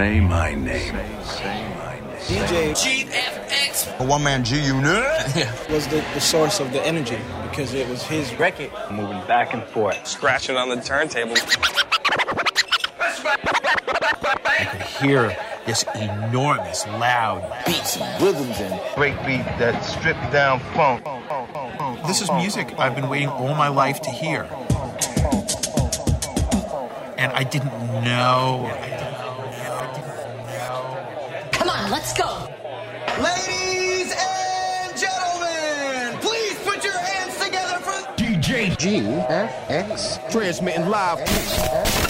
[0.00, 0.96] Say my name.
[1.24, 2.16] Say my name.
[2.22, 4.00] DJ GFX.
[4.00, 4.86] A one man G unit.
[5.68, 7.18] was the, the source of the energy
[7.50, 8.70] because it was his record.
[8.90, 11.34] Moving back and forth, scratching on the turntable.
[14.48, 15.36] I could hear
[15.66, 21.04] this enormous, loud beats and rhythms and breakbeat that stripped down funk.
[22.06, 24.48] This is music I've been waiting all my life to hear.
[27.18, 28.99] And I didn't know.
[31.90, 32.48] Come on, let's go.
[33.20, 42.09] Ladies and gentlemen, please put your hands together for DJ GFX transmitting live.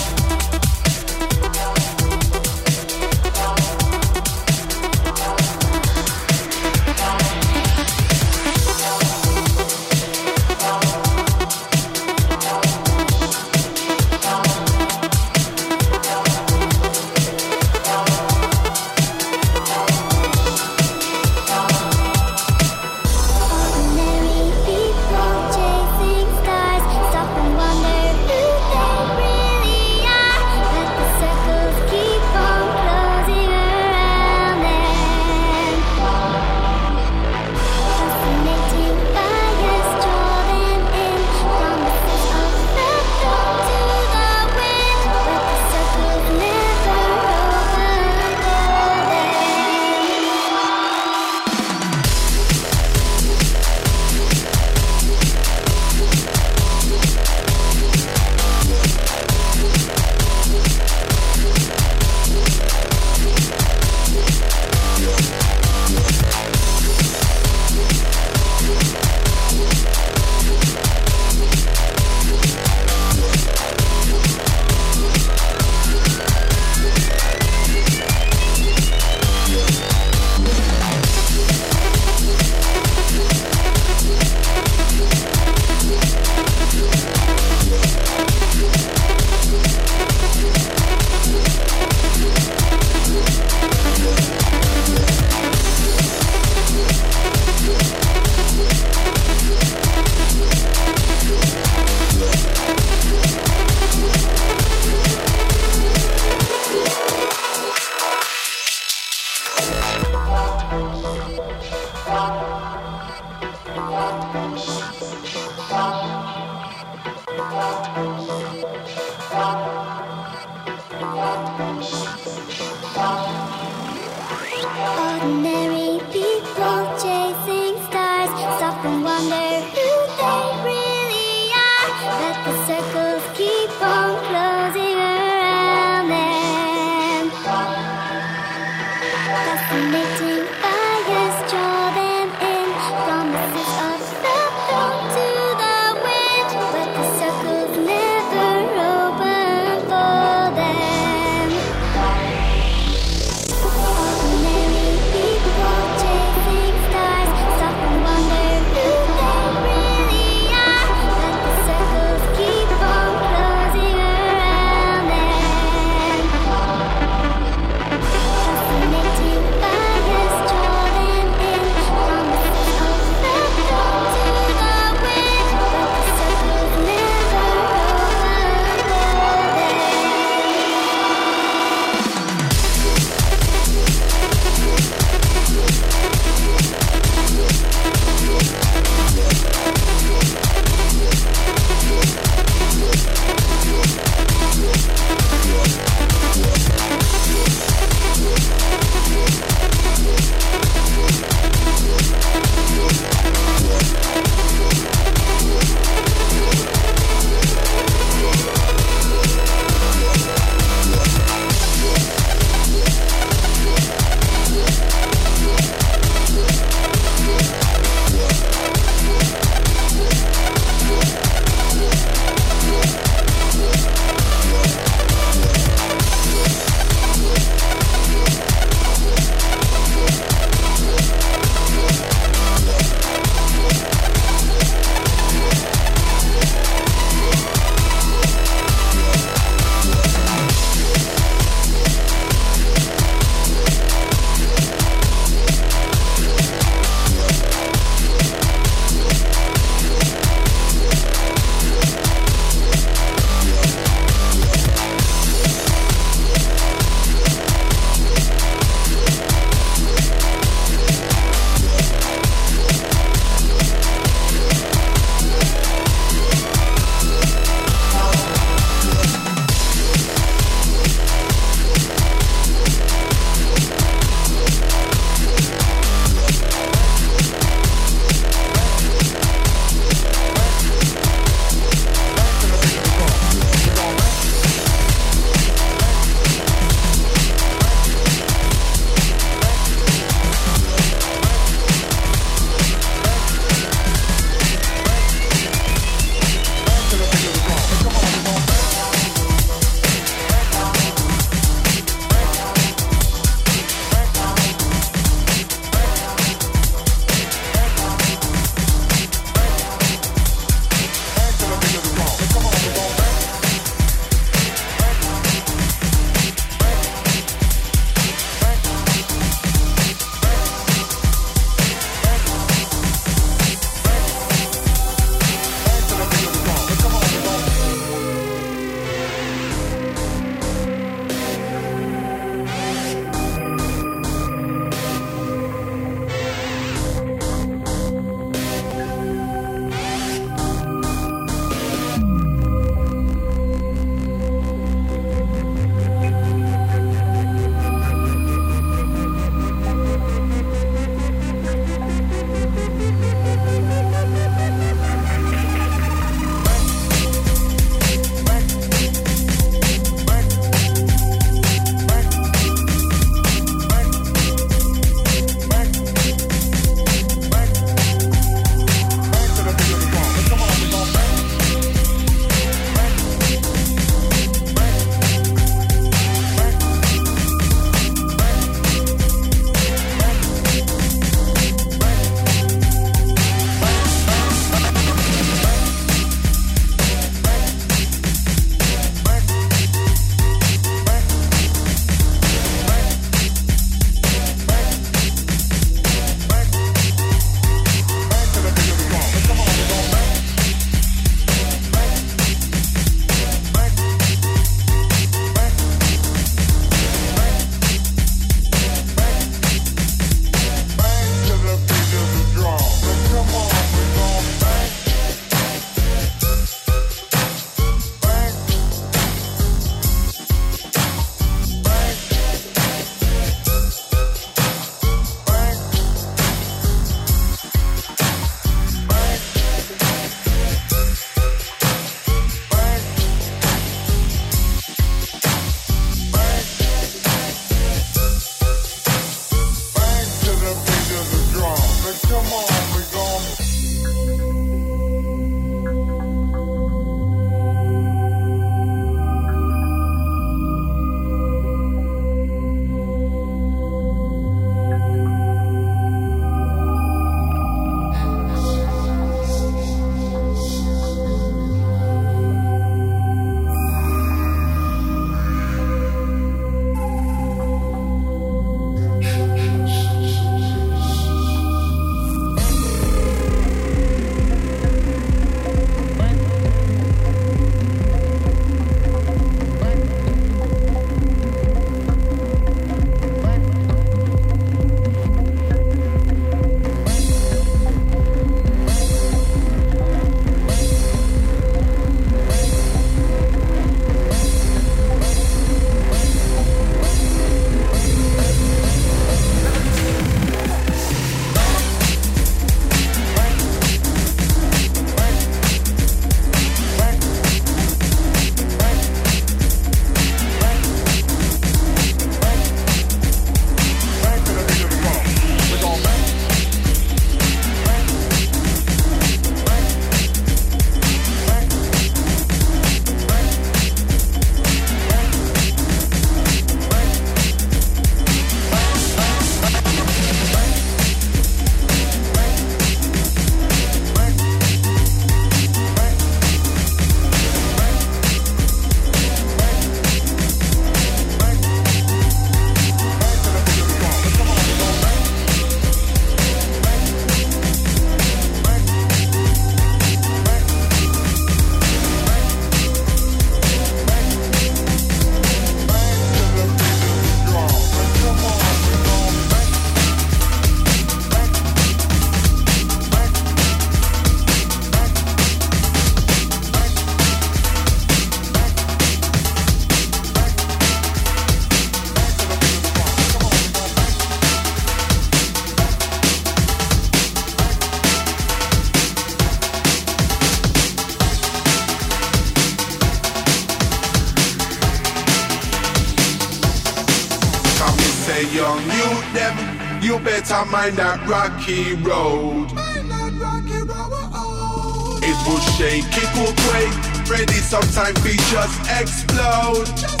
[590.56, 592.48] find that rocky road.
[592.56, 595.04] That rocky road.
[595.04, 596.72] It will shake, it will break.
[597.12, 599.68] Ready, sometimes we just explode.
[599.76, 600.00] Just.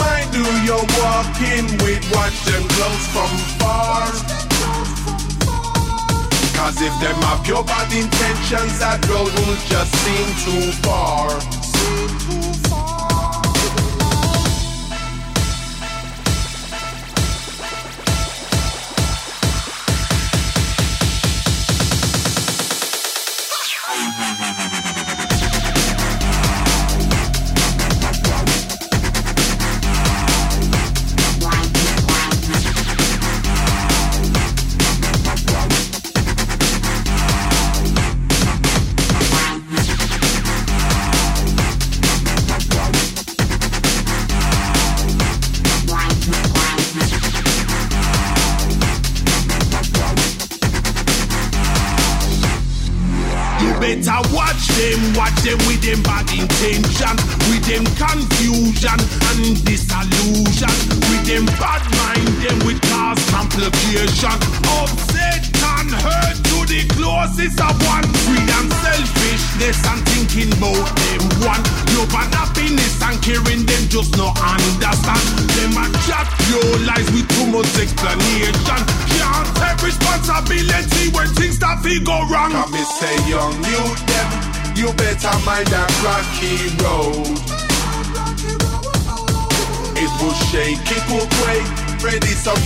[0.00, 4.08] Mind who you're walking with, watch them close from far.
[6.56, 11.53] Cause if them up your bad intentions, that road will just seem too far.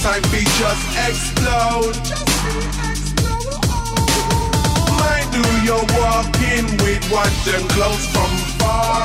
[0.09, 1.96] time we just explode.
[2.40, 2.64] Oh.
[5.00, 5.84] Mind do your
[6.82, 9.04] We'd watch them close from far.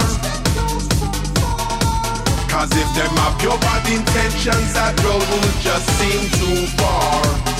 [2.51, 7.52] Cause if them have your bad intentions, that road will just seem too far.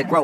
[0.00, 0.23] Made of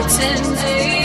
[0.00, 0.99] You're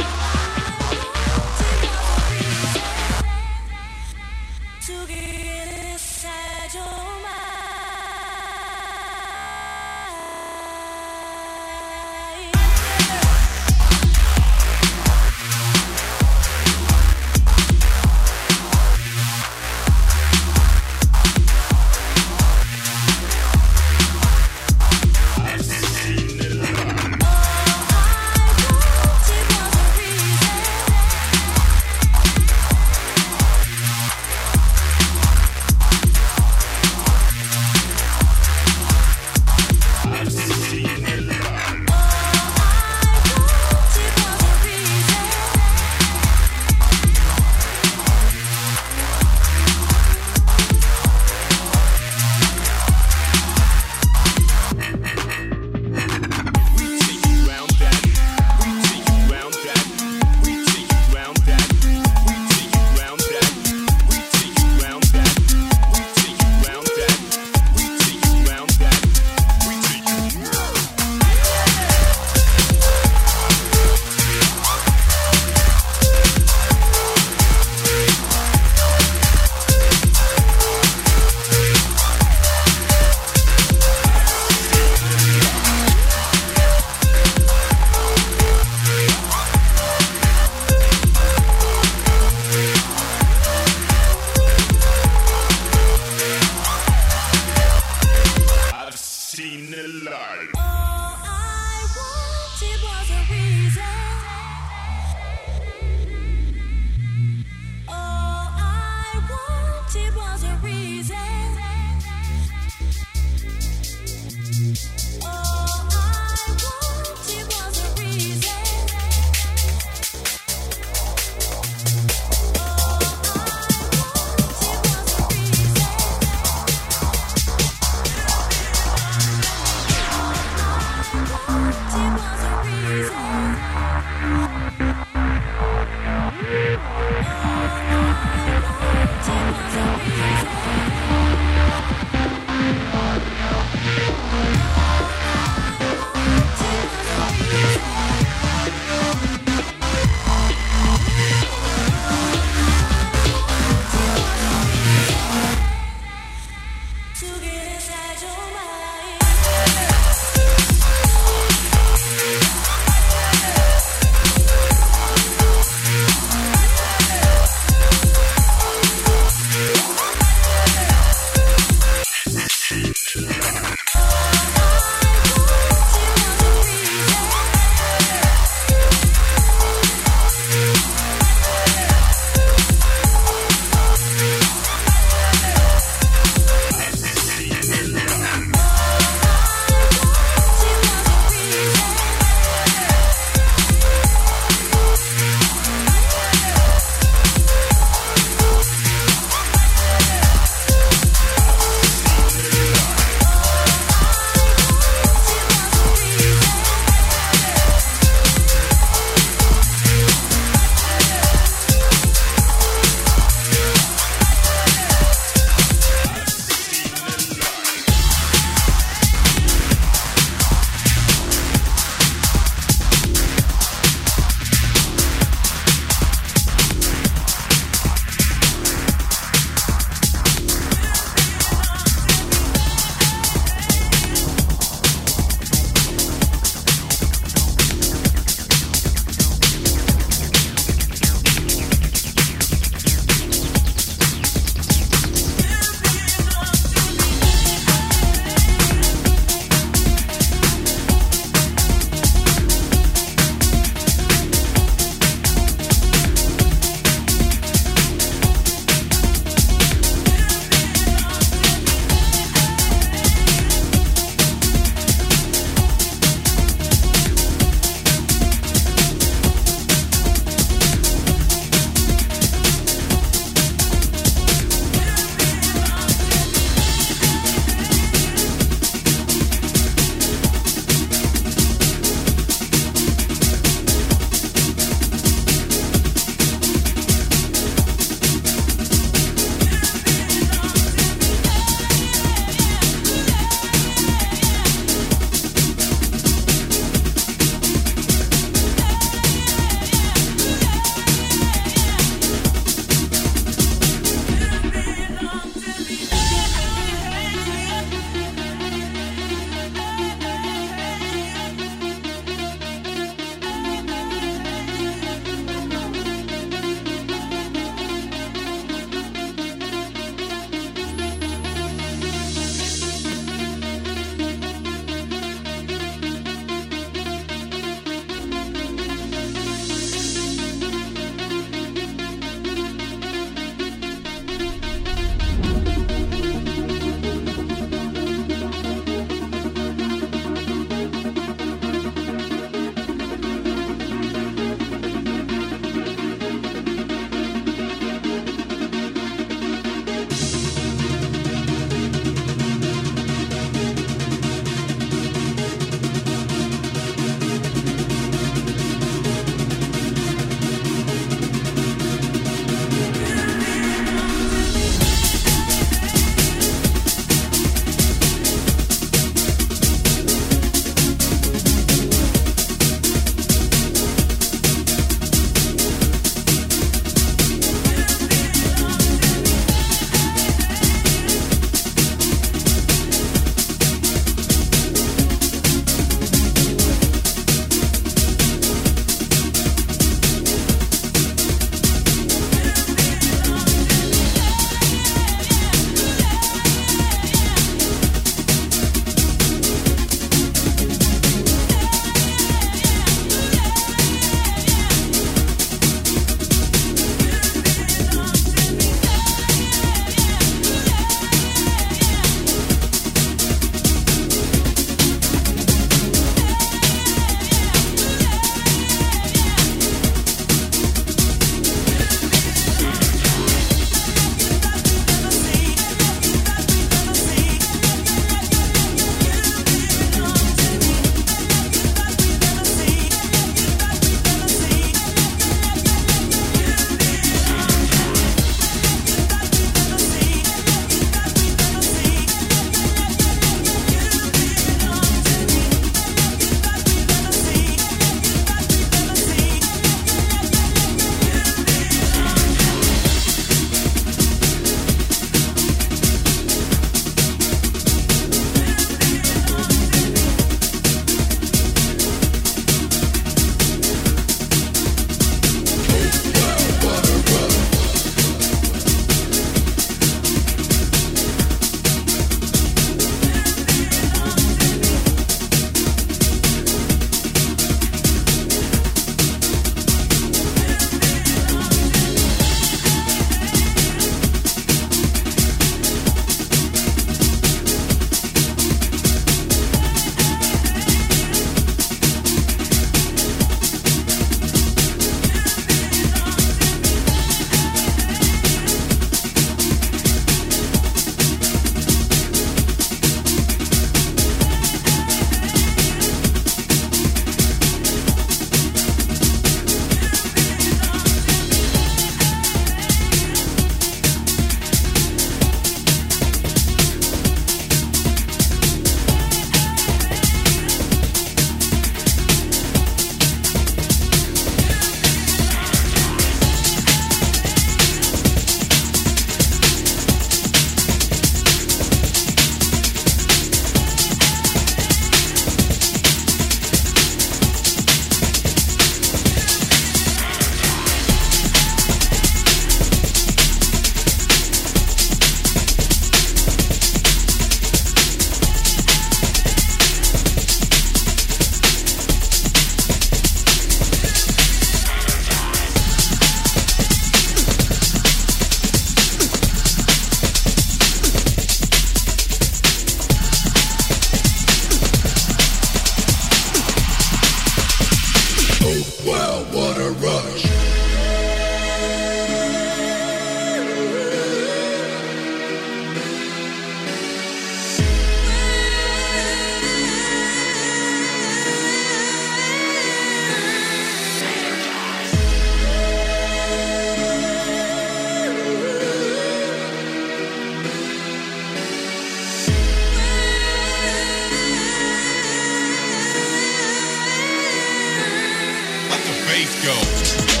[598.91, 600.00] bass go.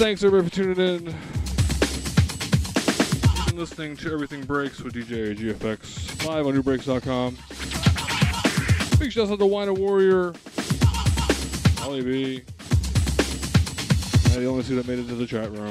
[0.00, 1.04] Thanks everybody for tuning in.
[3.44, 7.36] You've listening to Everything Breaks with DJ GFX live on Nubreaks.com.
[8.98, 10.32] Big shout out to Wine Warrior,
[11.82, 12.42] Ollie B.
[14.32, 15.69] And the only two that made it to the chat room.